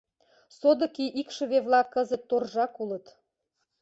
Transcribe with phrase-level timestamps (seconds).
[0.59, 3.05] —Содыки икшыве-влак кызыт торжак улыт.